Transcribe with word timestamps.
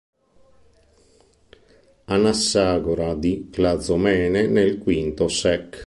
Anassagora 2.07 3.13
di 3.13 3.49
Clazomene 3.51 4.47
nel 4.47 4.81
V 4.81 5.25
sec. 5.27 5.79